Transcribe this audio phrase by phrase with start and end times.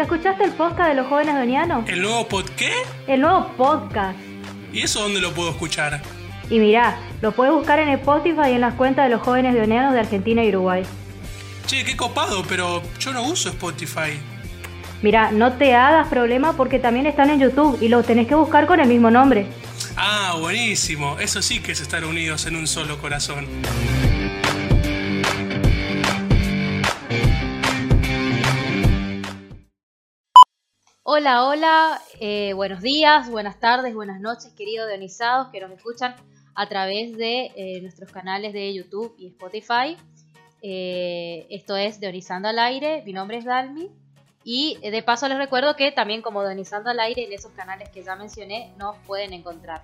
[0.00, 1.86] ¿Ya escuchaste el podcast de los jóvenes donianos?
[1.86, 2.72] ¿El nuevo pod qué?
[3.06, 4.18] El nuevo podcast.
[4.72, 6.00] ¿Y eso dónde lo puedo escuchar?
[6.48, 9.92] Y mirá, lo puedes buscar en Spotify y en las cuentas de los jóvenes donianos
[9.92, 10.84] de Argentina y Uruguay.
[11.66, 14.18] Che, qué copado, pero yo no uso Spotify.
[15.02, 18.66] Mirá, no te hagas problema porque también están en YouTube y los tenés que buscar
[18.66, 19.48] con el mismo nombre.
[19.98, 21.18] Ah, buenísimo.
[21.18, 23.46] Eso sí que es estar unidos en un solo corazón.
[31.12, 36.14] Hola, hola, eh, buenos días, buenas tardes, buenas noches, queridos deonizados que nos escuchan
[36.54, 39.96] a través de eh, nuestros canales de YouTube y Spotify.
[40.62, 43.90] Eh, esto es Deonizando al Aire, mi nombre es Dalmi.
[44.44, 48.04] Y de paso les recuerdo que también como Deonizando al Aire en esos canales que
[48.04, 49.82] ya mencioné nos pueden encontrar.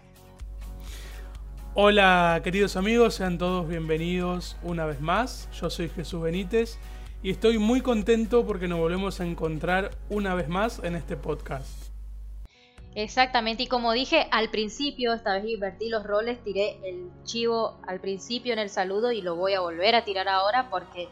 [1.75, 5.49] Hola queridos amigos, sean todos bienvenidos una vez más.
[5.61, 6.79] Yo soy Jesús Benítez
[7.27, 11.91] y estoy muy contento porque nos volvemos a encontrar una vez más en este podcast.
[12.95, 17.99] Exactamente, y como dije al principio, esta vez invertí los roles, tiré el chivo al
[17.99, 21.09] principio en el saludo y lo voy a volver a tirar ahora porque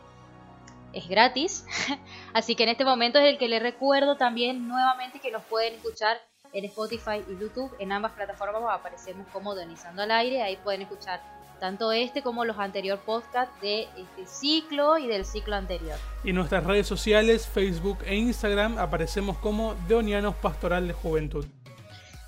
[0.92, 1.67] es gratis.
[2.33, 5.75] Así que en este momento es el que les recuerdo también nuevamente que nos pueden
[5.75, 6.19] escuchar
[6.53, 7.75] en Spotify y YouTube.
[7.81, 11.20] En ambas plataformas aparecemos como Donizando al Aire, ahí pueden escuchar
[11.65, 15.97] tanto este como los anteriores podcasts de este ciclo y del ciclo anterior.
[16.23, 21.47] Y en nuestras redes sociales, Facebook e Instagram, aparecemos como Deonianos Pastoral de Juventud.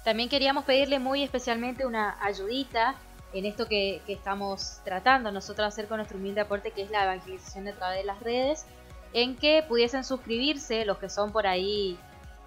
[0.07, 2.95] También queríamos pedirle muy especialmente una ayudita
[3.35, 7.69] en esto que, estamos tratando nosotros hacer con nuestro humilde aporte, que es la evangelización
[7.69, 8.65] a través de las redes,
[9.13, 11.99] en que pudiesen suscribirse los que son por ahí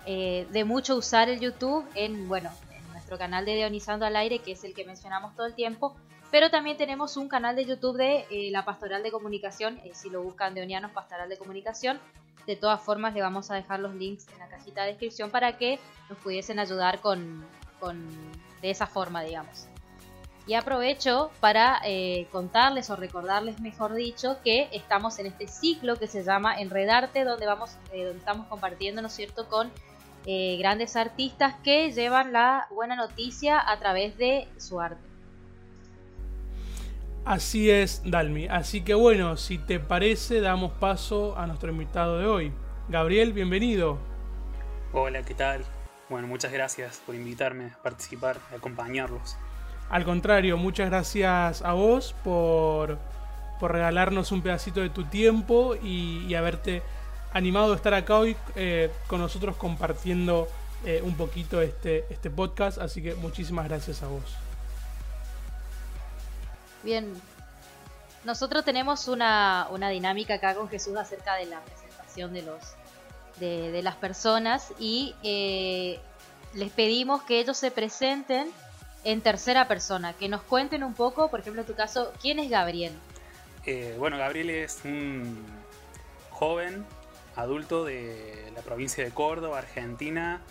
[0.08, 4.40] eh, de mucho usar el YouTube en, bueno, en nuestro canal de Deonizando al Aire,
[4.40, 5.96] que es el que mencionamos todo el tiempo,
[6.32, 10.10] pero también tenemos un canal de YouTube de eh, la Pastoral de Comunicación, eh, si
[10.10, 12.00] lo buscan Deonianos Pastoral de Comunicación,
[12.46, 15.58] de todas formas, le vamos a dejar los links en la cajita de descripción para
[15.58, 15.80] que
[16.10, 17.46] nos pudiesen ayudar con,
[18.62, 19.68] de esa forma, digamos.
[20.48, 26.08] Y aprovecho para eh, contarles o recordarles, mejor dicho, que estamos en este ciclo que
[26.08, 29.72] se llama Enredarte, donde vamos, donde estamos compartiendo, ¿no es cierto?, con
[30.60, 35.09] grandes artistas que llevan la buena noticia a través de su arte.
[37.26, 38.48] Así es, Dalmi.
[38.48, 42.52] Así que bueno, si te parece, damos paso a nuestro invitado de hoy.
[42.88, 44.00] Gabriel, bienvenido.
[44.94, 45.64] Hola, ¿qué tal?
[46.10, 49.38] Bueno, muchas gracias por invitarme a participar, a acompañarlos.
[49.90, 52.98] Al contrario, muchas gracias a vos por,
[53.62, 56.82] regalarnos un pedacito de tu tiempo y, haberte
[57.34, 60.48] animado a estar acá hoy eh, con nosotros compartiendo
[60.86, 62.80] eh, un poquito este, este podcast.
[62.80, 64.49] Así que muchísimas gracias a vos.
[66.84, 67.14] Bien,
[68.24, 72.62] nosotros tenemos una, dinámica acá con Jesús acerca de la presentación de los
[73.40, 76.00] de, las personas y eh,
[76.54, 78.50] les pedimos que ellos se presenten
[79.06, 82.50] en tercera persona, que nos cuenten un poco, por ejemplo en tu caso, ¿quién es
[82.50, 82.92] Gabriel?
[83.66, 85.46] Eh, bueno, Gabriel es un
[86.32, 86.86] joven
[87.36, 90.42] adulto de la provincia de Córdoba, Argentina,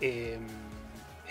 [0.00, 0.38] eh,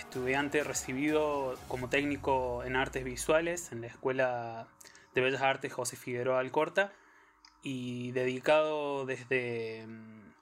[0.03, 4.67] estudiante recibido como técnico en artes visuales en la Escuela
[5.15, 6.93] de Bellas Artes José Figueroa Alcorta
[7.63, 9.87] y dedicado desde,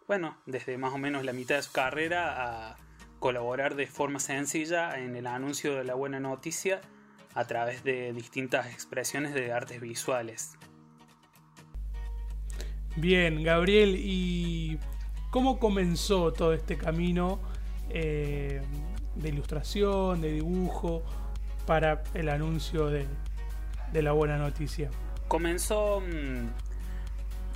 [0.08, 2.78] bueno, desde más o menos la mitad de su carrera a
[3.20, 6.82] colaborar de forma sencilla en el anuncio de la buena noticia
[7.34, 10.58] a través de distintas expresiones de artes visuales.
[12.98, 14.80] Bien, Gabriel, ¿y
[15.30, 17.40] cómo comenzó todo este camino?
[17.90, 18.62] Eh,
[19.22, 21.04] de ilustración, de dibujo,
[21.66, 23.06] para el anuncio de,
[23.94, 24.90] la buena noticia?
[25.28, 26.48] Comenzó, mm,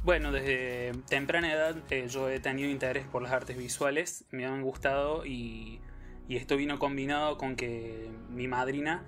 [0.03, 4.61] bueno, desde temprana edad eh, yo he tenido interés por las artes visuales, me han
[4.61, 5.81] gustado y,
[6.29, 9.03] esto vino combinado con que mi madrina,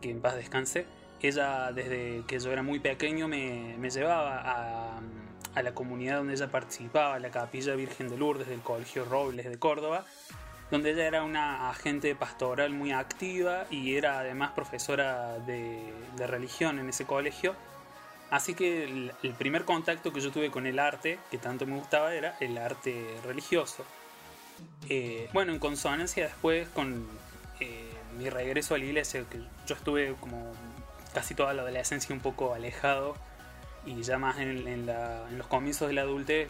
[0.00, 0.86] que en paz descanse,
[1.20, 5.00] ella desde que yo era muy pequeño me, llevaba a,
[5.54, 9.58] a, la comunidad donde ella participaba, la Capilla Virgen de Lourdes del Colegio Robles de
[9.58, 10.06] Córdoba,
[10.70, 16.88] donde ella era una agente pastoral muy activa y era además profesora de, religión en
[16.88, 17.54] ese colegio.
[18.30, 22.12] Así que el, primer contacto que yo tuve con el arte, que tanto me gustaba,
[22.14, 23.84] era el arte religioso.
[24.88, 27.06] Eh, bueno, en consonancia después con
[27.60, 30.52] eh, mi regreso a la iglesia, que yo estuve como
[31.14, 33.14] casi toda la adolescencia un poco alejado
[33.84, 36.48] y ya más en, en los comienzos de la adultez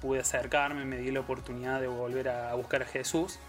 [0.00, 3.40] pude acercarme, me di la oportunidad de volver a buscar a Jesús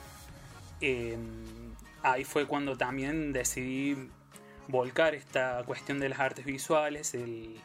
[0.81, 3.95] Em, ahí fue cuando también decidí
[4.67, 7.59] volcar esta cuestión de las artes visuales y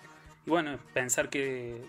[0.47, 1.83] bueno, pensar que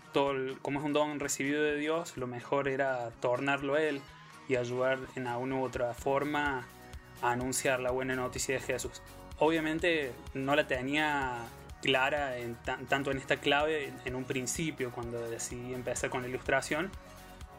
[0.61, 4.01] como es un don recibido de Dios, lo mejor era tornarlo Él
[4.47, 6.67] y ayudar en alguna u otra forma
[7.21, 9.01] a anunciar la buena noticia de Jesús.
[9.39, 11.37] Obviamente no la tenía
[11.81, 12.33] clara
[12.87, 16.91] tanto en esta clave en un principio cuando decidí empezar con la ilustración,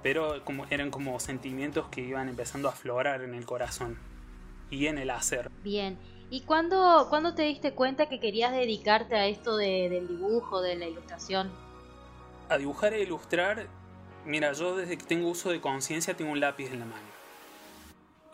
[0.05, 3.99] pero como, eran como sentimientos que iban empezando a aflorar en el corazón
[4.69, 5.51] y en el hacer.
[5.63, 5.99] Bien,
[6.29, 11.51] ¿y cuándo, te diste cuenta que querías dedicarte a esto del dibujo, de la ilustración?
[12.51, 13.67] A dibujar e ilustrar,
[14.27, 17.07] mira, yo desde que tengo uso de conciencia tengo un lápiz en la mano.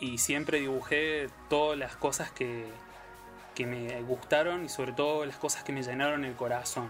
[0.00, 2.66] Y siempre dibujé todas las cosas que,
[3.54, 6.88] que me gustaron y sobre todo las cosas que me llenaron el corazón.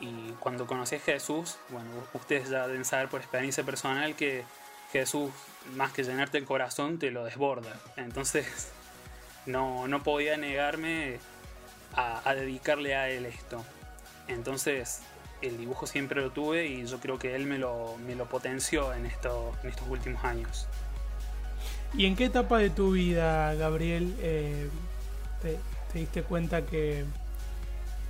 [0.00, 4.44] Y cuando conocí a Jesús, bueno, ustedes ya deben saber por experiencia personal que
[4.92, 5.30] Jesús,
[5.74, 7.74] más que llenarte el corazón, te lo desborda.
[7.96, 8.72] Entonces,
[9.46, 11.18] no, no podía negarme
[11.96, 13.64] a, dedicarle a él esto.
[14.28, 15.02] Entonces,
[15.42, 18.92] el dibujo siempre lo tuve y yo creo que él me lo, me lo potenció
[18.92, 20.66] en, esto, en estos últimos años.
[21.96, 24.68] ¿Y en qué etapa de tu vida, Gabriel, eh,
[25.42, 25.58] te,
[25.92, 27.04] te diste cuenta que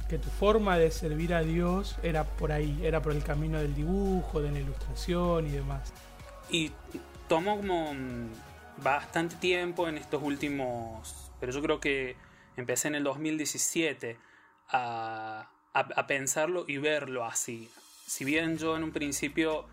[0.09, 3.75] que tu forma de servir a Dios era por ahí, era por el camino del
[3.75, 5.93] dibujo, de la ilustración y demás.
[6.51, 6.73] Y
[7.29, 8.29] tomó como mm,
[8.83, 12.17] bastante tiempo en estos últimos, pero yo creo que
[12.57, 14.19] empecé en el 2017
[14.69, 17.71] a, a, pensarlo y verlo así.
[18.07, 19.67] Si bien yo en un principio,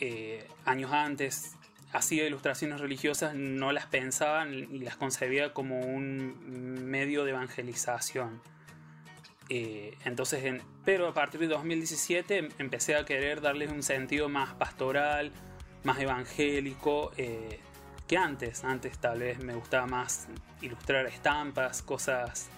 [0.00, 1.56] eh, años antes,
[1.92, 8.40] hacía ilustraciones religiosas, no las pensaba y las concebía como un medio de evangelización
[9.48, 15.32] eh, entonces, pero a partir de 2017 empecé a querer darles un sentido más pastoral,
[15.84, 17.60] más evangélico eh,
[18.06, 18.64] que antes.
[18.64, 20.28] Antes tal vez me gustaba más
[20.60, 22.48] ilustrar estampas, cosas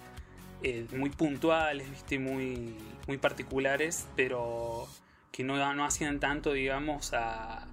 [0.63, 1.87] eh, muy puntuales.
[2.19, 2.75] Muy,
[3.07, 4.87] muy particulares, pero
[5.31, 7.67] que no, no hacían tanto, digamos, a,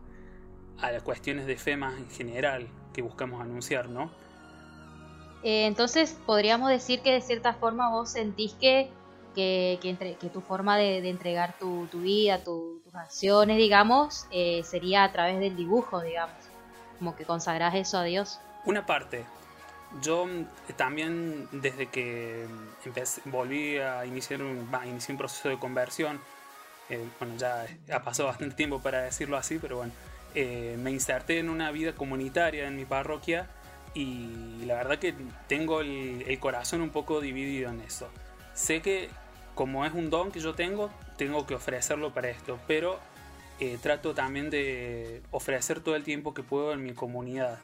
[0.81, 4.11] a las cuestiones de fe más en general que buscamos anunciar, ¿no?
[5.41, 8.91] entonces podríamos decir que de cierta forma vos sentís que
[9.39, 15.39] que, que, tu forma de, entregar tu, vida, tus acciones, digamos, eh, sería a través
[15.39, 16.37] del dibujo, digamos,
[16.99, 18.41] como que consagras eso a Dios.
[18.65, 19.25] Una parte.
[20.03, 20.47] Yo mm,
[20.77, 22.47] también desde que
[23.27, 26.21] volví a iniciar un, un proceso de conversión,
[26.91, 29.93] eh, bueno, ya ha pasado bastante tiempo para decirlo así, pero bueno,
[30.35, 33.47] eh, me inserté en una vida comunitaria en mi parroquia
[33.95, 35.15] y la verdad que
[35.47, 38.09] tengo el corazón un poco dividido en eso
[38.59, 39.09] sé que
[39.59, 43.01] como es un don que yo tengo, tengo que ofrecerlo para esto, pero
[43.59, 47.59] eh, trato también de ofrecer todo el tiempo que puedo en mi comunidad.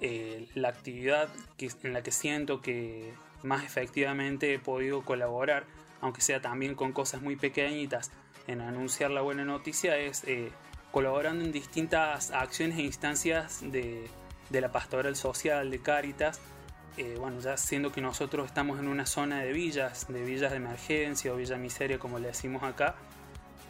[0.00, 3.12] Eh, la actividad en la que siento que
[3.42, 5.64] más efectivamente he podido colaborar,
[6.00, 8.10] aunque sea también con cosas muy pequeñitas,
[8.46, 10.50] en anunciar la buena noticia, es eh,
[10.92, 14.08] colaborando en distintas acciones e instancias de,
[14.48, 16.40] de la pastoral social, de Cáritas,
[16.96, 20.58] eh, bueno, ya siendo que nosotros estamos en una zona de villas, de villas de
[20.58, 22.94] emergencia o villa miseria como le decimos acá,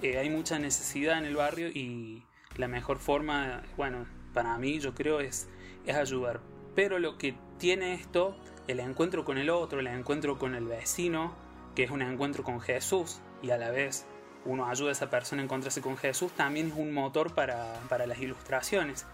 [0.03, 2.23] eh, hay mucha necesidad en el barrio y
[2.57, 5.49] la mejor forma, bueno, para mí yo creo es,
[5.87, 6.41] es ayudar.
[6.75, 8.37] Pero lo que tiene esto,
[8.69, 11.35] el encuentro con el otro, el encuentro con el vecino,
[11.75, 14.05] que es un encuentro con Jesús y a la vez
[14.45, 18.07] uno ayuda a esa persona a encontrarse con Jesús, también es un motor para, para
[18.07, 19.07] las ilustraciones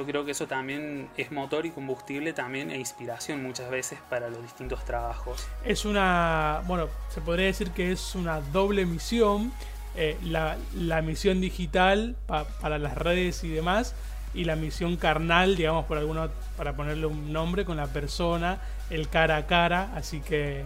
[0.00, 4.30] yo creo que eso también es motor y combustible también e inspiración muchas veces para
[4.30, 5.46] los distintos trabajos.
[5.62, 9.52] Es una, bueno, se podría decir que es una doble misión,
[9.96, 10.56] eh, la,
[11.02, 13.94] misión digital para las redes y demás,
[14.32, 19.10] y la misión carnal, digamos, por alguna, para ponerle un nombre con la persona, el
[19.10, 20.64] cara a cara, así que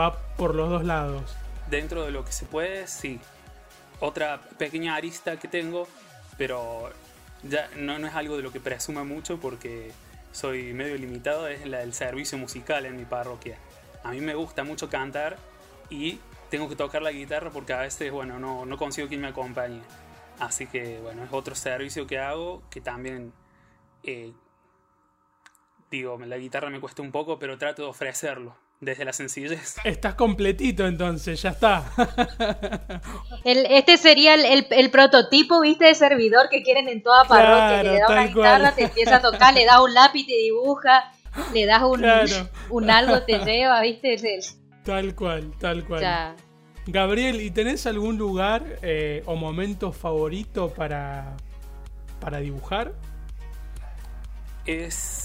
[0.00, 1.36] va por los dos lados.
[1.68, 3.20] Dentro de lo que se puede, sí.
[4.00, 5.86] Otra pequeña arista que tengo,
[6.38, 6.90] pero
[7.48, 9.92] ya no, no es algo de lo que presuma mucho porque
[10.32, 13.58] soy medio limitado, es la del servicio musical en mi parroquia.
[14.02, 15.36] A mí me gusta mucho cantar
[15.90, 16.18] y
[16.50, 19.80] tengo que tocar la guitarra porque a veces, bueno, no, no consigo quien me acompañe.
[20.38, 23.32] Así que, bueno, es otro servicio que hago que también,
[24.02, 24.32] eh,
[25.90, 29.76] digo, la guitarra me cuesta un poco, pero trato de ofrecerlo desde la sencillez.
[29.84, 31.84] Estás completito entonces, ya está.
[33.44, 37.82] este sería el, prototipo, viste, de servidor que quieren en toda parroquia.
[37.82, 41.12] le da una guitarra, te empieza a tocar, le da un lápiz, te dibuja,
[41.52, 42.04] le das un,
[42.70, 44.16] un algo, te lleva, viste.
[44.84, 46.36] Tal cual, tal cual.
[46.86, 51.34] Gabriel, ¿y tenés algún lugar eh, o momento favorito para,
[52.20, 52.92] para dibujar?
[54.66, 55.23] Es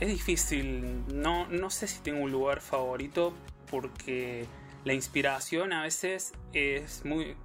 [0.00, 3.32] es difícil, no, no sé si tengo un lugar favorito
[3.70, 4.46] porque
[4.84, 7.36] la inspiración a veces es muy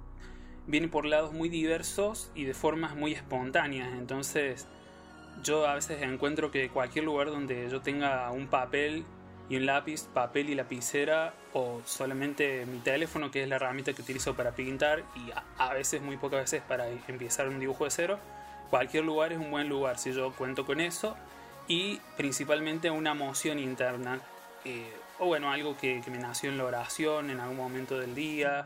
[0.66, 4.66] viene por lados muy diversos y de formas muy espontáneas, entonces
[5.42, 9.04] yo a veces encuentro que cualquier lugar donde yo tenga un papel
[9.48, 14.02] y un lápiz, papel y lapicera o solamente mi teléfono que es la herramienta que
[14.02, 18.18] utilizo para pintar y a, veces muy pocas veces para empezar un dibujo de cero,
[18.70, 19.98] cualquier lugar es un buen lugar.
[19.98, 21.16] Si yo cuento con eso
[21.70, 24.20] y principalmente una emoción interna
[24.64, 28.64] eh, o bueno algo que, me nació en la oración en algún momento del día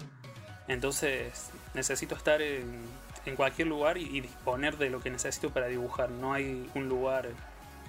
[0.68, 2.82] entonces necesito estar en,
[3.26, 7.28] en cualquier lugar y, disponer de lo que necesito para dibujar no hay un lugar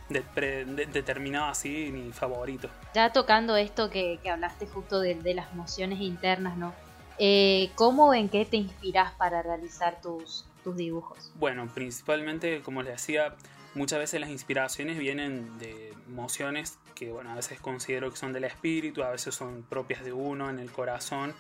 [0.10, 2.70] determinado así ni favorito.
[2.94, 6.74] Ya tocando esto que, hablaste justo de, las emociones internas, ¿no?
[7.18, 11.32] Eh, ¿Cómo en qué te inspiras para realizar tus, tus dibujos?
[11.36, 13.34] Bueno, principalmente, como les decía,
[13.76, 18.46] muchas veces las inspiraciones vienen de emociones que, bueno, a veces considero que son del
[18.46, 21.34] espíritu, a veces son propias de uno, en el corazón,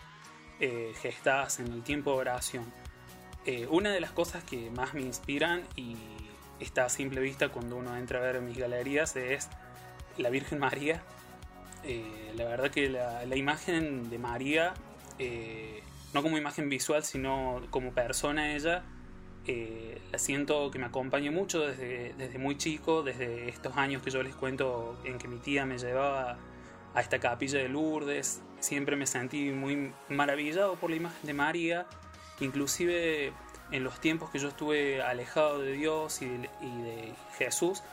[0.59, 2.65] eh, gestadas en el tiempo de oración.
[3.45, 5.95] Eh, una de las cosas que más me inspiran y
[6.59, 9.49] está a simple vista cuando uno entra a ver mis galerías es
[10.17, 11.03] la Virgen María.
[11.83, 14.73] Eh, la verdad que la, imagen de María,
[15.19, 18.83] eh, no como imagen visual, sino como persona ella,
[19.47, 24.09] eh, la siento que me acompaña mucho desde, desde muy chico, desde estos años que
[24.11, 26.37] yo les cuento en que mi tía me llevaba
[26.93, 28.41] a esta capilla de Lourdes.
[28.59, 31.85] Siempre me sentí muy maravillado por la imagen de María,
[32.39, 33.33] inclusive
[33.71, 37.83] en los tiempos que yo estuve alejado de Dios y de, Jesús,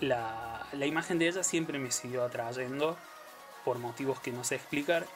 [0.00, 2.96] la, imagen de ella siempre me siguió atrayendo
[3.64, 5.06] por motivos que no sé explicar.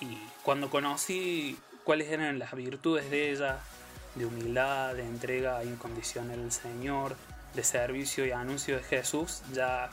[0.00, 3.60] Y cuando conocí cuáles eran las virtudes de ella,
[4.14, 7.16] de humildad, de entrega incondicional al Señor,
[7.54, 9.90] de servicio y anuncio de Jesús, ya,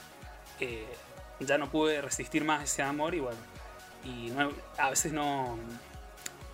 [0.59, 0.85] eh,
[1.39, 3.39] ya no pude resistir más ese amor y bueno,
[4.03, 4.31] y
[4.77, 5.57] a veces no,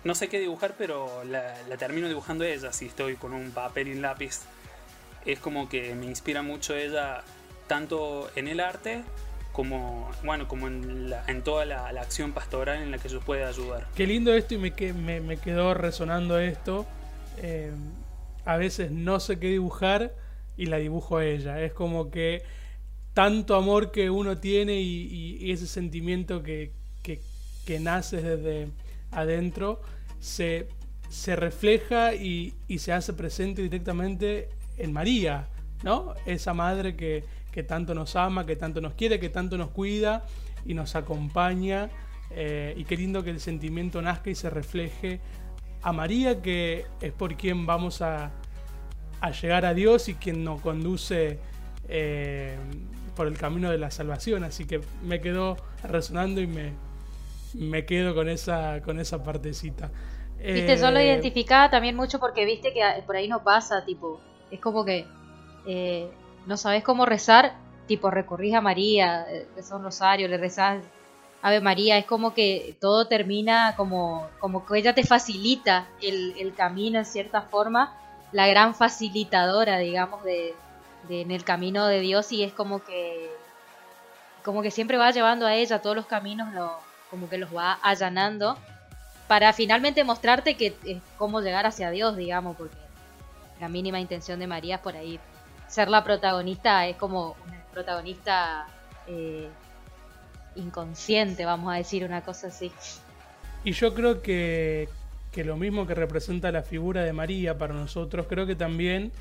[0.04, 3.92] no sé qué dibujar, pero la, termino dibujando ella si estoy con un papel y
[3.92, 4.40] un lápiz.
[5.24, 7.24] Es como que me inspira mucho ella,
[7.66, 9.02] tanto en el arte
[9.52, 13.86] como, bueno, como en, en toda la, acción pastoral en la que yo pueda ayudar.
[13.96, 16.86] Qué lindo esto y me, me, me quedó resonando esto.
[17.38, 17.72] Eh,
[18.44, 20.14] a veces no sé qué dibujar
[20.56, 21.62] y la dibujo a ella.
[21.62, 22.42] Es como que
[23.12, 27.20] tanto amor que uno tiene y, ese sentimiento que, que,
[27.64, 28.68] que nace desde
[29.10, 29.80] adentro
[30.20, 30.68] se,
[31.08, 35.48] se refleja y, se hace presente directamente en María,
[35.82, 36.14] ¿no?
[36.26, 37.24] Esa madre que,
[37.66, 40.26] tanto nos ama, que tanto nos quiere, que tanto nos cuida
[40.66, 41.88] y nos acompaña.
[42.30, 45.20] Eh, y qué lindo que el sentimiento nazca y se refleje
[45.86, 48.32] a María, que es por quien vamos a,
[49.40, 51.38] llegar a Dios y quien nos conduce
[51.88, 52.56] eh,
[53.14, 54.42] por el camino de la salvación.
[54.42, 56.72] Así que me quedó resonando y me,
[57.54, 59.92] me quedo con esa, con esa partecita.
[60.38, 64.20] Viste, yo lo eh, identificaba también mucho porque viste que por ahí no pasa, tipo,
[64.50, 65.06] es como que
[65.68, 66.10] eh,
[66.46, 70.82] no sabes cómo rezar, tipo, recurrís a María, eh, rezás un rosario, le rezás
[71.46, 76.52] Ave María, es como que todo termina como, como que ella te facilita el, el
[76.54, 77.96] camino en cierta forma,
[78.32, 80.56] la gran facilitadora, digamos, de,
[81.08, 83.30] de, en el camino de Dios y es como que
[84.42, 86.80] como que siempre va llevando a ella todos los caminos, lo,
[87.12, 88.58] como que los va allanando
[89.28, 92.74] para finalmente mostrarte que es cómo llegar hacia Dios, digamos, porque
[93.60, 95.20] la mínima intención de María es por ahí
[95.68, 98.66] ser la protagonista, es como una protagonista
[99.06, 99.48] eh,
[100.56, 102.72] inconsciente, vamos a decir una cosa así.
[103.64, 104.88] Y yo creo que,
[105.32, 109.12] que lo mismo que representa la figura de María para nosotros, creo que también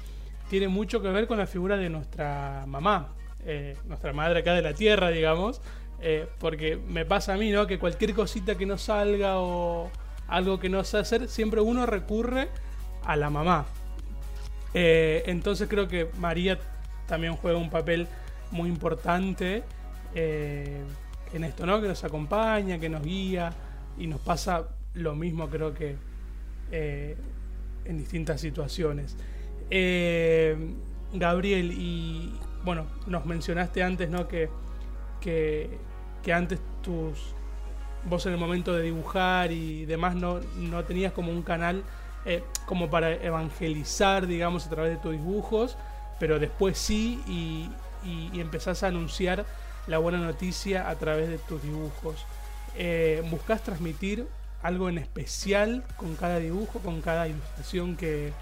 [0.49, 3.09] tiene mucho que ver con la figura de nuestra mamá,
[3.45, 5.61] eh, nuestra madre acá de la tierra, digamos,
[6.01, 7.67] eh, porque me pasa a mí, ¿no?
[7.67, 9.89] Que cualquier cosita que no salga o
[10.27, 12.49] algo que no sé hacer, siempre uno recurre
[13.03, 13.65] a la mamá.
[14.73, 16.59] Eh, entonces creo que María
[17.07, 18.07] también juega un papel
[18.51, 19.63] muy importante
[21.37, 21.81] en esto, ¿no?
[21.81, 23.51] Que nos acompaña, que nos guía
[23.97, 25.95] y nos pasa lo mismo, creo que
[26.71, 29.15] en distintas situaciones.
[31.13, 34.27] Gabriel, y bueno, nos mencionaste antes, ¿no?
[34.27, 34.49] Que
[35.25, 37.33] que, antes tus
[38.05, 41.83] vos en el momento de dibujar y demás no, no tenías como un canal
[42.25, 45.75] eh, como para evangelizar, digamos, a través de tus dibujos,
[46.19, 47.69] pero después sí y,
[48.03, 49.45] y, empezás a anunciar
[49.87, 52.25] la buena noticia a través de tus dibujos.
[52.75, 54.27] Eh, ¿Buscas transmitir
[54.61, 58.33] algo en especial con cada dibujo, con cada ilustración que,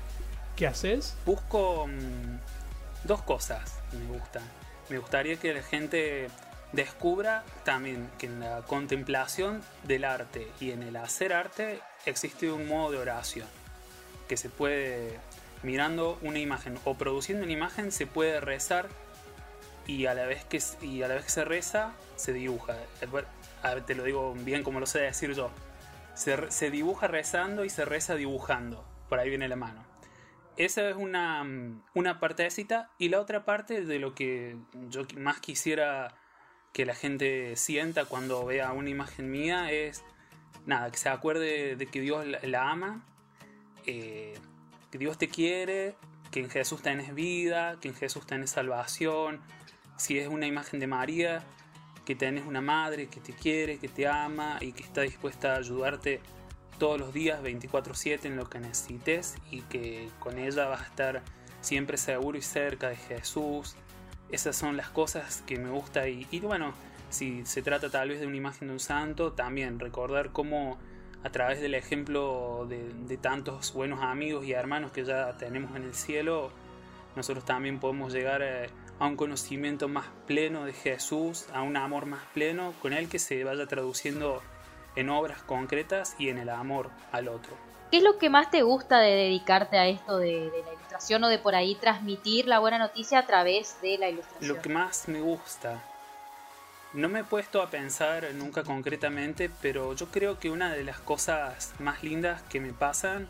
[0.56, 1.16] que haces?
[1.26, 4.44] Busco mm, dos cosas me gustan.
[4.90, 6.30] Me gustaría que la gente
[6.72, 12.68] descubra también que en la contemplación del arte y en el hacer arte existe un
[12.68, 13.48] modo de oración
[14.28, 15.20] que se puede
[15.62, 18.90] mirando una imagen o produciendo una imagen se puede rezar
[19.88, 22.75] y a la vez que, y a la vez que se reza, se dibuja.
[23.86, 25.52] te lo digo bien como lo sé decir yo.
[26.13, 28.86] Se, se dibuja rezando y se reza dibujando.
[29.10, 29.84] Por ahí viene la mano.
[30.56, 31.44] Esa es una,
[31.94, 32.92] una partecita.
[32.98, 34.56] Y la otra parte de lo que
[34.90, 36.16] yo más quisiera
[36.74, 40.04] que la gente sienta cuando vea una imagen mía es,
[40.66, 43.06] nada, que se acuerde de que Dios la, ama,
[43.86, 44.34] eh,
[44.92, 45.96] que Dios te quiere,
[46.32, 49.40] que en Jesús tenés vida, que en Jesús tenés salvación.
[49.98, 51.44] Si es una imagen de María,
[52.06, 55.58] que tenés una madre que te quiere, que te ama y que está dispuesta a
[55.58, 56.22] ayudarte
[56.78, 61.24] todos los días 24/7 en lo que necesites y que con ella vas a estar
[61.62, 63.76] siempre seguro y cerca de Jesús.
[64.30, 66.74] Esas son las cosas que me gusta y, bueno,
[67.10, 70.78] si se trata tal vez de una imagen de un santo, también recordar cómo
[71.24, 75.94] a través del ejemplo de, tantos buenos amigos y hermanos que ya tenemos en el
[75.94, 76.52] cielo,
[77.16, 78.68] nosotros también podemos llegar a,
[79.03, 83.19] a un conocimiento más pleno de Jesús, a un amor más pleno con él que
[83.19, 84.41] se vaya traduciendo
[84.95, 87.57] en obras concretas y en el amor al otro.
[87.91, 91.27] ¿Qué es lo que más te gusta de dedicarte a esto de, la ilustración o
[91.27, 94.48] de por ahí transmitir la buena noticia a través de la ilustración?
[94.48, 95.83] Lo que más me gusta.
[96.93, 101.00] No me he puesto a pensar nunca concretamente, pero yo creo que una de las
[101.00, 103.27] cosas más lindas que me pasan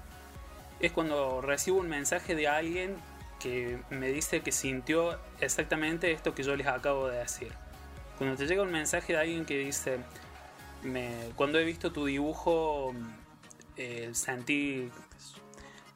[0.79, 2.95] es cuando recibo un mensaje de alguien
[3.43, 7.51] que me dice que sintió exactamente esto que yo les acabo de decir.
[8.17, 9.99] Cuando te llega un mensaje de alguien que dice,
[11.35, 12.93] cuando he visto tu dibujo,
[13.75, 14.89] eh, sentí,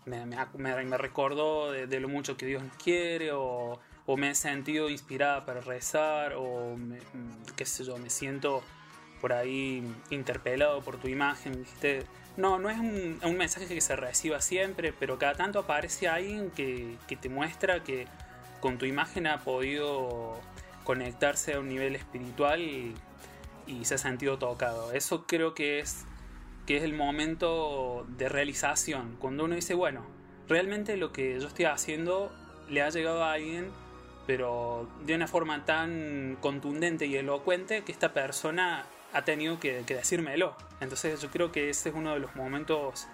[0.05, 3.79] me, me, recordó de, lo mucho que Dios nos quiere, o,
[4.17, 6.75] me he sentido inspirada para rezar, o
[7.55, 8.61] qué sé yo, me siento
[9.21, 11.65] por ahí interpelado por tu imagen.
[12.35, 16.97] No, no es un, mensaje que se reciba siempre, pero cada tanto aparece alguien que,
[17.19, 18.07] te muestra que
[18.59, 20.39] con tu imagen ha podido
[20.83, 22.93] conectarse a un nivel espiritual y,
[23.65, 24.91] y se ha sentido tocado.
[24.91, 26.05] Eso creo que es,
[26.65, 30.05] que es el momento de realización, cuando uno dice, bueno,
[30.47, 32.31] realmente lo que yo estoy haciendo
[32.69, 33.71] le ha llegado a alguien,
[34.25, 40.55] pero de una forma tan contundente y elocuente que esta persona ha tenido que, decírmelo.
[40.79, 43.07] Entonces yo creo que ese es uno de los momentos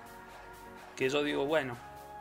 [0.95, 1.77] que yo digo, bueno,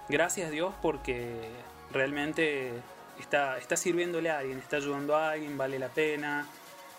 [0.09, 1.51] gracias Dios porque
[1.93, 2.73] realmente
[3.21, 6.47] está, está sirviéndole a alguien, está ayudando a alguien, vale la pena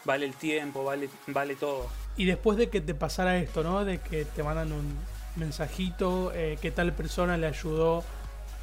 [0.05, 1.87] vale el tiempo, vale, vale todo.
[2.15, 3.85] Y después de que te pasara esto, ¿no?
[3.85, 4.97] De que te mandan un
[5.35, 8.03] mensajito, eh, que tal persona le ayudó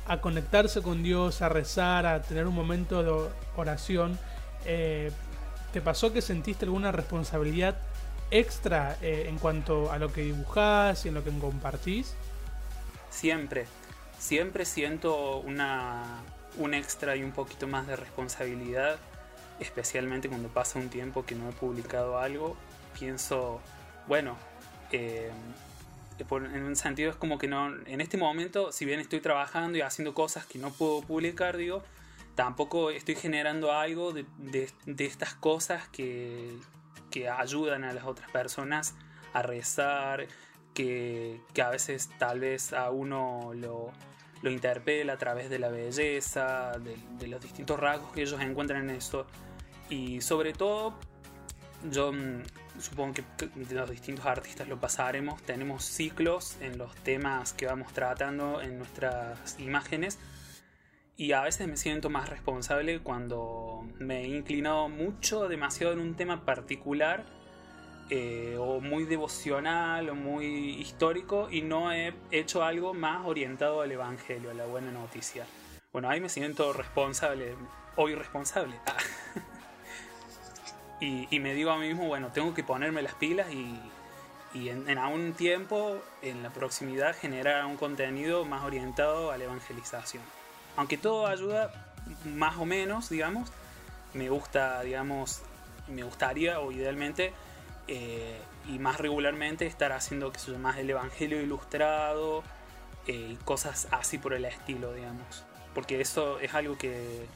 [0.06, 4.18] a conectarse con Dios, a rezar, a tener un momento de oración,
[4.64, 5.10] eh,
[5.72, 7.76] ¿te pasó que sentiste alguna responsabilidad
[8.30, 12.14] extra eh, en cuanto a lo que dibujás y en lo que compartís?
[13.10, 13.66] Siempre,
[14.18, 16.22] siempre siento una,
[16.56, 18.98] un extra y un poquito más de responsabilidad
[19.60, 22.56] especialmente cuando pasa un tiempo que no he publicado algo,
[22.98, 23.60] pienso,
[24.08, 24.36] bueno,
[24.90, 25.30] eh,
[26.18, 29.82] en un sentido es como que no, en este momento, si bien estoy trabajando y
[29.82, 31.82] haciendo cosas que no puedo publicar, digo,
[32.34, 34.26] tampoco estoy generando algo de,
[34.98, 36.56] estas cosas que,
[37.10, 38.94] que, ayudan a las otras personas
[39.32, 40.26] a rezar,
[40.74, 43.92] que, que a veces tal vez a uno lo,
[44.42, 48.88] lo interpela a través de la belleza, de, de, los distintos rasgos que ellos encuentran
[48.88, 49.26] en esto.
[49.88, 50.94] Y sobre todo,
[51.90, 52.42] yo mm,
[52.78, 53.24] supongo que
[53.74, 59.58] los distintos artistas lo pasaremos, tenemos ciclos en los temas que vamos tratando en nuestras
[59.58, 60.18] imágenes.
[61.20, 66.14] Y a veces me siento más responsable cuando me he inclinado mucho, demasiado en un
[66.14, 67.26] tema particular,
[68.08, 70.46] eh, o muy devocional, o muy
[70.80, 75.44] histórico, y no he hecho algo más orientado al Evangelio, a la buena noticia.
[75.92, 77.54] Bueno, ahí me siento responsable,
[77.96, 78.76] hoy responsable.
[81.02, 84.98] Y, me digo a mí mismo, bueno, tengo que ponerme las pilas y, en, en
[84.98, 90.22] algún tiempo, en la proximidad, generar un contenido más orientado a la evangelización.
[90.80, 91.70] Aunque todo ayuda
[92.24, 93.50] más o menos, digamos,
[94.14, 95.42] me gusta, digamos,
[95.88, 97.34] me gustaría o idealmente
[97.86, 102.42] eh, y más regularmente estar haciendo que se más el evangelio ilustrado
[103.06, 105.44] eh, y cosas así por el estilo, digamos.
[105.74, 107.26] Porque eso es algo que,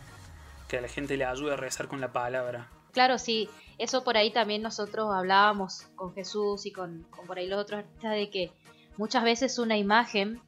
[0.67, 2.71] que a la gente le ayuda a rezar con la palabra.
[2.93, 7.61] Claro, sí, eso por ahí también nosotros hablábamos con Jesús y con, por ahí los
[7.61, 8.53] otros artistas de que
[8.97, 10.41] muchas veces una imagen,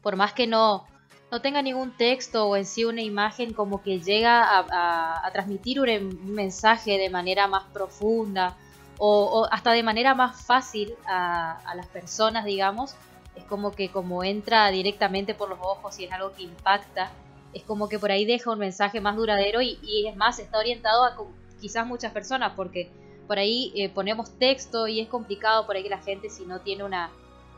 [0.00, 0.86] por más que no,
[1.30, 6.34] no tenga ningún texto o en sí una imagen como que llega a, transmitir un,
[6.34, 8.56] mensaje de manera más profunda
[8.98, 12.94] o, hasta de manera más fácil a, a, las personas, digamos,
[13.36, 17.10] es como que como entra directamente por los ojos y es algo que impacta
[17.52, 20.58] es como que por ahí deja un mensaje más duradero y, y es más, está
[20.58, 21.16] orientado a
[21.60, 22.90] quizás muchas personas, porque
[23.26, 26.60] por ahí eh, ponemos texto y es complicado por ahí que la gente si no
[26.60, 27.10] tiene una,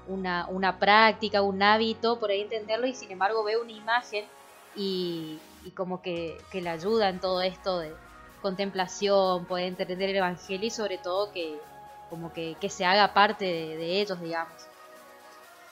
[0.08, 4.24] una, una práctica, un hábito, por ahí entenderlo y sin embargo ve una imagen
[4.74, 7.94] y, y como que, que le ayuda en todo esto de
[8.42, 11.58] contemplación, poder entender el Evangelio y sobre todo que
[12.08, 14.52] como que, que se haga parte de, ellos, digamos.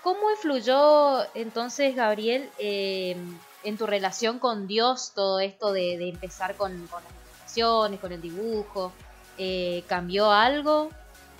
[0.02, 3.16] ¿Cómo influyó entonces, Gabriel, eh,
[3.64, 8.12] en tu relación con Dios todo esto de, de empezar con, con las ilustraciones, con
[8.12, 8.92] el dibujo?
[9.36, 10.90] Eh, ¿Cambió algo?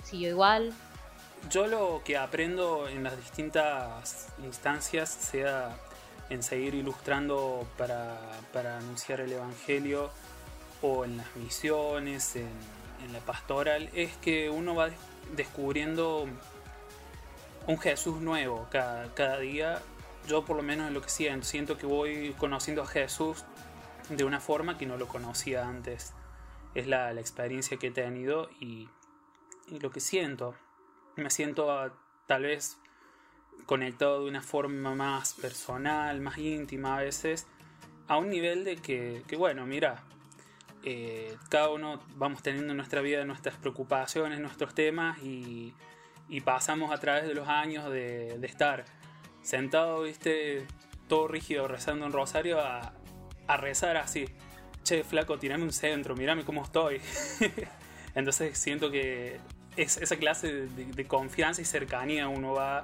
[0.03, 0.73] ¿Siguió igual?
[1.49, 5.77] Yo lo que aprendo en las distintas instancias, sea
[6.29, 8.19] en seguir ilustrando para,
[8.53, 10.11] para anunciar el Evangelio
[10.81, 12.49] o en las misiones, en,
[13.03, 14.89] en la pastoral, es que uno va
[15.35, 16.27] descubriendo
[17.67, 19.81] un Jesús nuevo cada, cada día.
[20.27, 23.43] Yo por lo menos en lo que siento, siento que voy conociendo a Jesús
[24.09, 26.13] de una forma que no lo conocía antes
[26.75, 28.89] es la, experiencia que he tenido y,
[29.81, 30.55] lo que siento.
[31.15, 31.91] Me siento
[32.27, 32.77] tal vez
[33.65, 37.47] conectado de una forma más personal, más íntima a veces,
[38.07, 40.03] a un nivel de que, bueno, mira,
[40.83, 45.73] eh, cada uno vamos teniendo en nuestra vida nuestras preocupaciones, nuestros temas y,
[46.45, 48.85] pasamos a través de los años de, estar
[49.41, 50.65] sentado, viste,
[51.07, 52.93] todo rígido rezando en rosario a,
[53.47, 54.27] a rezar así
[54.89, 56.99] che, flaco, tirame un centro, mirame cómo estoy.
[58.15, 59.39] Entonces siento que
[59.81, 62.81] es esa clase de, confianza y cercanía uno va,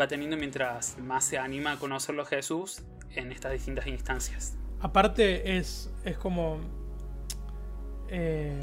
[0.00, 2.82] va teniendo mientras más se anima a conocerlo Jesús
[3.14, 4.56] en estas distintas instancias.
[4.80, 6.58] Aparte es, es como...
[8.08, 8.60] Eh,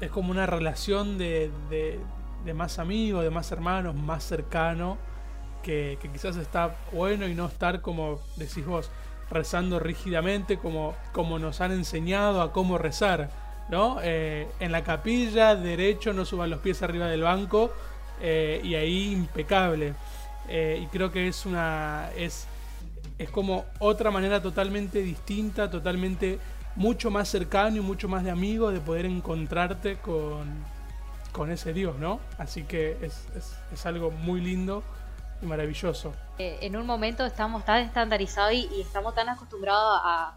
[0.00, 4.96] es como una relación de, de, más amigos, de más hermanos, más cercano,
[5.62, 8.90] que, que quizás está bueno y no estar como decís vos
[9.30, 13.30] rezando rígidamente como, como nos han enseñado a cómo rezar.
[14.02, 17.72] Eh, en la capilla, derecho, no suban los pies arriba del banco
[18.20, 19.94] eh, y ahí impecable.
[20.48, 22.10] Eh, y creo que es una.
[22.16, 22.46] Es,
[23.18, 26.38] es como otra manera totalmente distinta, totalmente
[26.76, 30.48] mucho más cercano y mucho más de amigo de poder encontrarte con,
[31.32, 32.20] con ese Dios, ¿no?
[32.38, 34.82] Así que es, es, es algo muy lindo
[35.46, 36.12] maravilloso.
[36.38, 40.34] Eh, en un momento estamos tan estandarizados y, estamos tan acostumbrados a,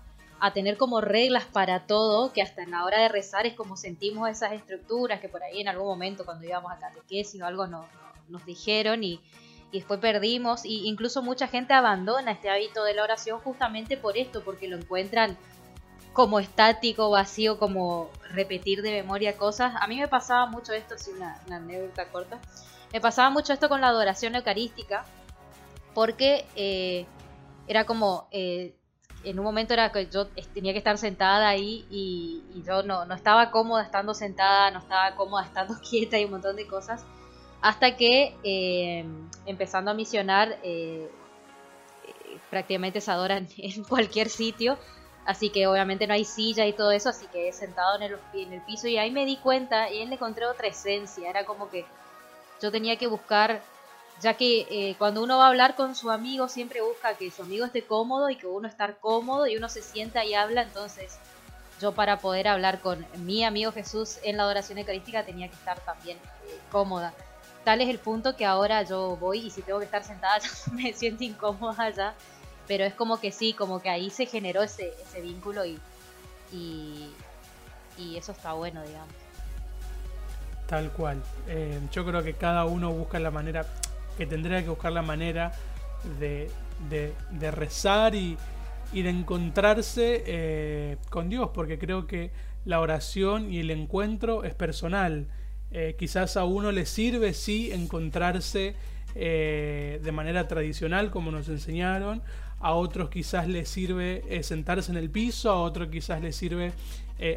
[0.52, 4.30] tener como reglas para todo que hasta en la hora de rezar es como sentimos
[4.30, 8.46] esas estructuras que por ahí en algún momento cuando íbamos a catequesis o algo nos
[8.46, 9.22] dijeron y,
[9.72, 10.66] después perdimos.
[10.66, 14.78] Y incluso mucha gente abandona este hábito de la oración justamente por esto, porque lo
[14.78, 15.38] encuentran
[16.14, 19.74] como estático, vacío, como repetir de memoria cosas.
[19.80, 22.40] A mí me pasaba mucho esto, así una, una anécdota corta.
[22.94, 25.06] Me pasaba mucho esto con la adoración eucarística,
[25.96, 27.08] porque eh,
[27.68, 28.76] era como, eh,
[29.24, 33.14] en un momento era que yo tenía que estar sentada ahí y, yo no, no,
[33.16, 37.06] estaba cómoda estando sentada, no estaba cómoda estando quieta y un montón de cosas,
[37.62, 39.06] hasta que eh,
[39.46, 40.58] empezando a misionar,
[42.54, 44.78] prácticamente se adoran en cualquier sitio.
[45.26, 48.18] Así que obviamente no hay silla y todo eso, así que he sentado en el,
[48.34, 51.30] en el piso y ahí me di cuenta y él le encontré otra esencia.
[51.30, 51.86] Era como que
[52.62, 53.64] yo tenía que buscar,
[54.24, 57.42] ya que eh, cuando uno va a hablar con su amigo siempre busca que su
[57.42, 61.18] amigo esté cómodo y que uno estar cómodo y uno se sienta y habla, entonces
[61.82, 65.78] yo para poder hablar con mi amigo Jesús en la adoración eucarística tenía que estar
[65.82, 67.14] también eh, cómoda.
[67.66, 70.40] Tal es el punto que ahora yo voy y si tengo que estar sentada
[70.72, 72.14] me siento incómoda ya,
[72.66, 75.78] pero es como que sí, como que ahí se generó ese, ese vínculo y,
[77.98, 79.14] y eso está bueno, digamos.
[80.68, 81.22] Tal cual.
[81.48, 83.66] Eh, yo creo que cada uno busca la manera,
[84.18, 85.52] que tendría que buscar la manera
[86.20, 86.50] de,
[87.52, 88.38] rezar y,
[88.94, 92.32] de encontrarse eh, con Dios, porque creo que
[92.66, 95.28] la oración y el encuentro es personal.
[95.72, 98.76] Eh, quizás a uno le sirve, sí, encontrarse
[99.16, 102.24] de manera tradicional, como nos enseñaron.
[102.60, 106.74] A otros quizás les sirve sentarse en el piso, a otros quizás les sirve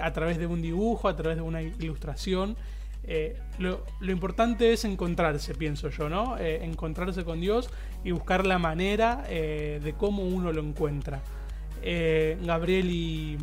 [0.00, 2.56] a través de un dibujo, a través de una ilustración.
[3.08, 6.36] Eh, lo, importante es encontrarse, pienso yo, ¿no?
[6.38, 7.70] Eh, encontrarse con Dios
[8.02, 11.22] y buscar la manera eh, de cómo uno lo encuentra.
[12.42, 13.38] Gabriel, y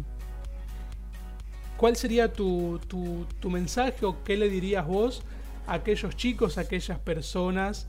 [1.78, 5.24] ¿cuál sería tu, tu, mensaje o qué le dirías vos
[5.66, 7.88] a aquellos chicos, a aquellas personas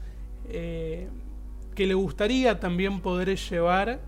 [0.48, 1.08] que
[1.86, 3.98] le gustaría también poder llevar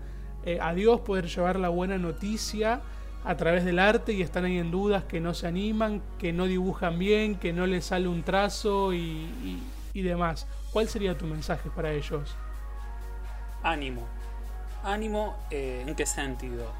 [0.61, 2.81] a Dios, poder llevar la buena noticia?
[3.27, 6.45] A través del arte y están ahí en dudas, que no se animan, que no
[6.45, 9.61] dibujan bien, que no les sale un trazo y,
[9.93, 10.47] demás.
[10.71, 12.35] ¿Cuál sería tu mensaje para ellos?
[13.63, 14.07] Ánimo.
[14.83, 16.71] Ánimo, eh, ¿en qué sentido?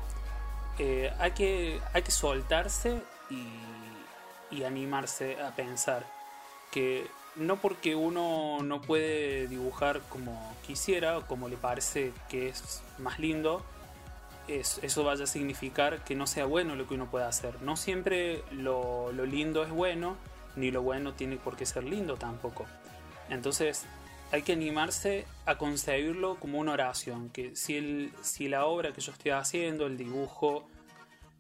[0.80, 6.06] Eh, hay, que, hay que soltarse y, y animarse a pensar
[6.72, 12.84] que no porque uno no puede dibujar como quisiera o como le parece que es
[13.00, 13.66] más lindo,
[14.48, 17.62] eso vaya a significar que no sea bueno lo que uno pueda hacer.
[17.62, 20.18] No siempre lo, lindo es bueno,
[20.56, 22.66] ni lo bueno tiene por qué ser lindo tampoco.
[23.30, 23.86] Entonces
[24.32, 29.02] hay que animarse a concebirlo como una oración, que si, el, si la obra que
[29.02, 30.68] yo estoy haciendo, el dibujo,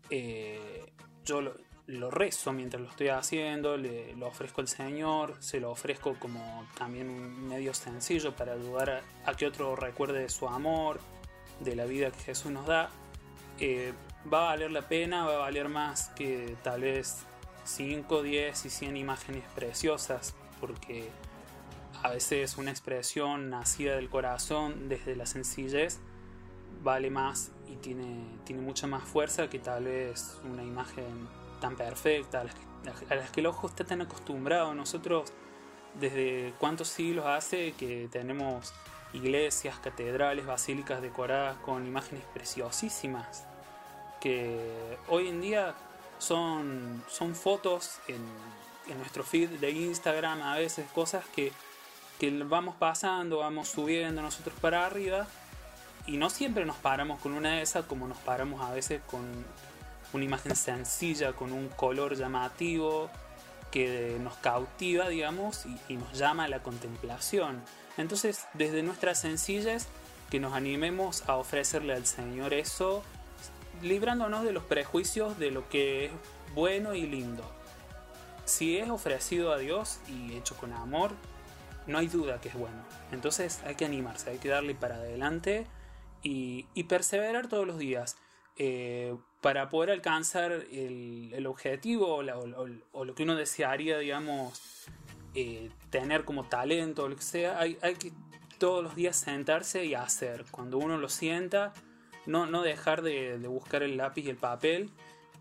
[0.09, 0.85] eh,
[1.25, 6.15] yo lo, rezo mientras lo estoy haciendo, le, lo ofrezco al Señor, se lo ofrezco
[6.19, 10.99] como también un medio sencillo para ayudar a, que otro recuerde de su amor,
[11.59, 12.89] de la vida que Jesús nos da,
[13.59, 13.93] eh,
[14.31, 17.25] va a valer la pena, va a valer más que tal vez
[17.65, 21.09] 5, 10 y 100 imágenes preciosas, porque
[22.03, 25.99] a veces una expresión nacida del corazón, desde la sencillez,
[26.83, 31.27] vale más y tiene, tiene mucha más fuerza que tal vez una imagen
[31.59, 34.73] tan perfecta, a las que, a las que el ojo está tan acostumbrado.
[34.73, 35.33] Nosotros,
[35.99, 38.73] desde cuántos siglos hace que tenemos
[39.17, 43.45] iglesias, catedrales, basílicas decoradas con imágenes preciosísimas,
[44.19, 45.75] que hoy en día
[46.17, 48.21] son, son fotos en,
[48.91, 51.51] en nuestro feed de Instagram, a veces cosas que,
[52.19, 55.27] que vamos pasando, vamos subiendo nosotros para arriba,
[56.05, 59.21] y no siempre nos paramos con una de esas como nos paramos a veces con
[60.13, 63.09] una imagen sencilla, con un color llamativo,
[63.71, 67.61] que nos cautiva, digamos, y, y nos llama a la contemplación.
[67.97, 69.87] Entonces, desde nuestras sencillas,
[70.29, 73.03] que nos animemos a ofrecerle al Señor eso,
[73.81, 76.11] librándonos de los prejuicios de lo que es
[76.53, 77.43] bueno y lindo.
[78.45, 81.11] Si es ofrecido a Dios y hecho con amor,
[81.85, 82.77] no hay duda que es bueno.
[83.11, 85.65] Entonces hay que animarse, hay que darle para adelante
[86.23, 88.17] y, perseverar todos los días.
[88.57, 92.23] Eh, para poder alcanzar el, objetivo o,
[92.91, 94.87] o, lo que uno desearía, digamos,
[95.35, 98.11] eh, tener como talento o lo que sea, hay, que
[98.57, 100.45] todos los días sentarse y hacer.
[100.51, 101.73] Cuando uno lo sienta,
[102.25, 104.91] no, no dejar de, buscar el lápiz y el papel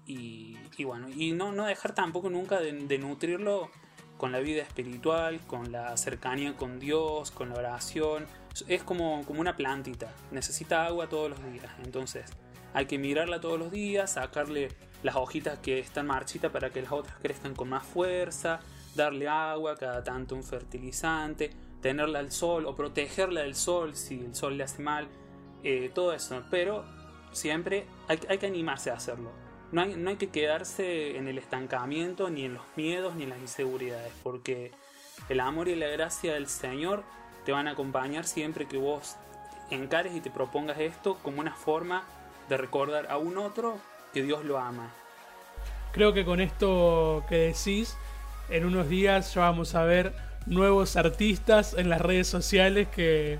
[0.06, 3.70] y, y bueno, y no, no, dejar tampoco nunca de, de, nutrirlo
[4.16, 8.26] con la vida espiritual, con la cercanía con Dios, con la oración.
[8.68, 11.70] Es como, como una plantita, necesita agua todos los días.
[11.84, 12.30] Entonces,
[12.72, 14.68] hay que mirarla todos los días, sacarle
[15.02, 18.60] las hojitas que están marchitas para que las otras crezcan con más fuerza,
[18.96, 24.34] darle agua, cada tanto un fertilizante, tenerla al sol o protegerla del sol si el
[24.34, 25.08] sol le hace mal,
[25.62, 26.42] eh, todo eso.
[26.50, 26.84] Pero
[27.32, 29.30] siempre hay, que animarse a hacerlo.
[29.72, 33.30] No hay, no hay que quedarse en el estancamiento, ni en los miedos, ni en
[33.30, 34.72] las inseguridades, porque
[35.28, 37.04] el amor y la gracia del Señor
[37.44, 39.16] te van a acompañar siempre que vos
[39.70, 42.04] encares y te propongas esto como una forma
[42.48, 43.78] de recordar a un otro
[44.12, 44.90] que Dios lo ama.
[45.92, 47.96] Creo que con esto que decís,
[48.48, 50.12] en unos días ya vamos a ver
[50.46, 53.38] nuevos artistas en las redes sociales que,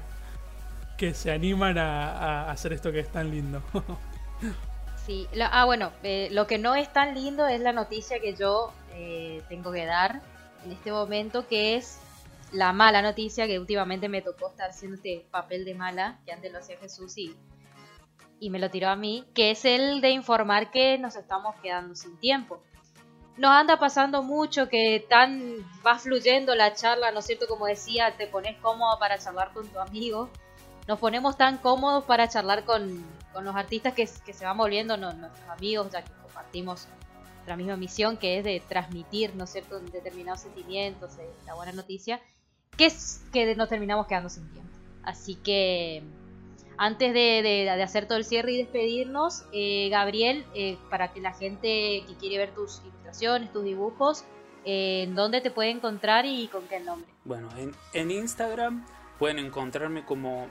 [0.96, 3.62] que se animan a, hacer esto que es tan lindo.
[5.06, 8.34] sí, lo, ah, bueno, eh, lo que no es tan lindo es la noticia que
[8.34, 10.22] yo eh, tengo que dar
[10.64, 12.00] en este momento, que es
[12.52, 16.52] la mala noticia que últimamente me tocó estar haciendo este papel de mala, que antes
[16.52, 17.36] lo hacía Jesús y,
[18.40, 21.94] y me lo tiró a mí, que es el de informar que nos estamos quedando
[21.94, 22.60] sin tiempo
[23.36, 27.46] nos anda pasando mucho que tan va fluyendo la charla, ¿no es cierto?
[27.46, 30.30] Como decía, te pones cómodo para charlar con tu amigo.
[30.88, 35.48] Nos ponemos tan cómodos para charlar con, con los artistas que, se van volviendo nuestros
[35.50, 36.88] amigos, ya que compartimos
[37.46, 41.12] la misma misión, que es de transmitir, ¿no es cierto?, determinados sentimientos,
[41.44, 42.20] la buena noticia,
[42.76, 44.72] que es que nos terminamos quedando sin tiempo.
[45.02, 46.02] Así que
[46.78, 52.04] antes de, hacer todo el cierre y despedirnos, eh, Gabriel, eh, para que la gente
[52.06, 54.24] que quiere ver tus ilustraciones, tus dibujos,
[54.64, 57.08] eh, ¿en dónde te puede encontrar y con qué nombre?
[57.24, 58.86] Bueno, en, en, Instagram
[59.18, 60.48] pueden encontrarme como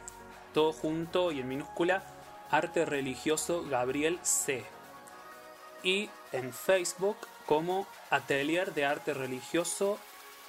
[0.54, 2.04] todo junto y en minúscula,
[2.50, 4.64] Arte Religioso Gabriel C.
[5.84, 10.00] Y en Facebook como Atelier de Arte Religioso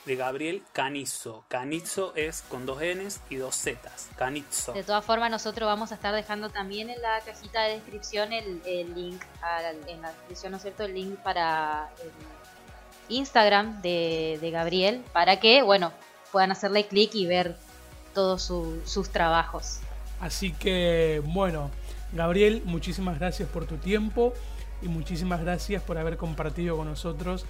[0.06, 1.44] de Gabriel Canizo.
[1.48, 4.08] Canizo es con dos Ns y dos Zs.
[4.16, 4.72] Canizo.
[4.72, 8.62] De todas formas, nosotros vamos a estar dejando también en la cajita de descripción el,
[8.64, 10.84] el link, a, en la descripción, ¿no es cierto?
[10.84, 12.10] El link para el
[13.16, 15.92] Instagram de, de Gabriel, para que, bueno,
[16.32, 17.56] puedan hacerle clic y ver
[18.14, 19.80] todos su, sus trabajos.
[20.20, 21.70] Así que, bueno,
[22.12, 24.32] Gabriel, muchísimas gracias por tu tiempo
[24.82, 27.44] y muchísimas gracias por haber compartido con nosotros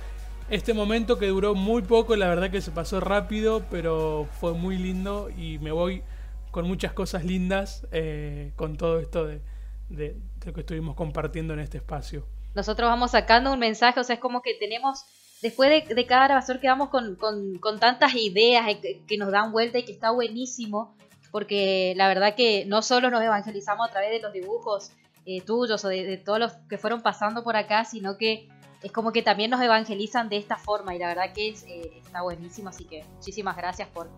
[0.49, 4.77] este momento que duró muy poco, la verdad que se pasó rápido, pero fue muy
[4.79, 6.03] lindo y me voy
[6.51, 9.43] con muchas cosas lindas eh, con todo esto de,
[9.89, 12.27] de, lo que estuvimos compartiendo en este espacio.
[12.55, 15.05] Nosotros vamos sacando un mensaje, o sea, es como que tenemos,
[15.43, 19.79] después de, cada grabador quedamos con, con, con tantas ideas que, que nos dan vuelta
[19.79, 20.97] y que está buenísimo,
[21.31, 24.93] porque la verdad que no solo nos evangelizamos a través de los dibujos
[25.27, 28.49] eh, tuyos o de, de, todos los que fueron pasando por acá, sino que
[28.87, 31.91] es como que también nos evangelizan de esta forma y la verdad que es, eh,
[31.97, 34.09] está buenísimo, así que muchísimas gracias por,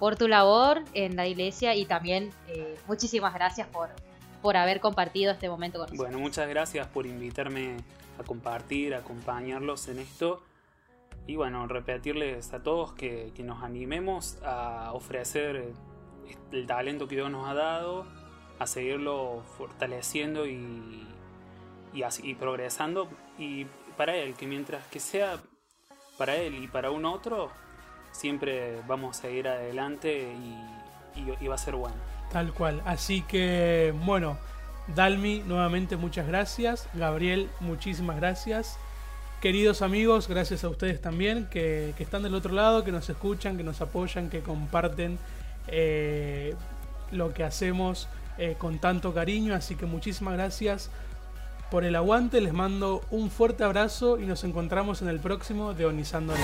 [0.00, 3.90] por tu labor en la iglesia y también eh, muchísimas gracias por,
[4.42, 6.08] por haber compartido este momento con nosotros.
[6.08, 7.76] Bueno, muchas gracias por invitarme
[8.18, 10.42] a compartir, a acompañarlos en esto.
[11.28, 15.74] Y bueno, repetirles a todos que, que nos animemos a ofrecer
[16.50, 18.04] el talento que Dios nos ha dado,
[18.58, 21.06] a seguirlo fortaleciendo y,
[21.96, 23.08] y, así, y progresando.
[23.38, 25.38] Y para Él, que mientras que sea
[26.18, 27.50] para Él y para un otro,
[28.12, 31.96] siempre vamos a seguir adelante y, va a ser bueno.
[32.30, 32.82] Tal cual.
[32.84, 34.36] Así que, bueno,
[34.94, 36.88] Dalmi, nuevamente muchas gracias.
[36.92, 38.78] Gabriel, muchísimas gracias.
[39.40, 43.56] Queridos amigos, gracias a ustedes también que, que están del otro lado, que nos escuchan,
[43.56, 45.18] que nos apoyan, que comparten
[45.68, 46.54] eh,
[47.12, 49.54] lo que hacemos eh, con tanto cariño.
[49.54, 50.90] Así que muchísimas gracias
[51.70, 52.40] por el aguante.
[52.40, 56.40] Les mando un fuerte abrazo y nos encontramos en el próximo de Onizando la